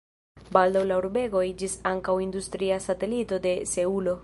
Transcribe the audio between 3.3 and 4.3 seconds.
de Seulo.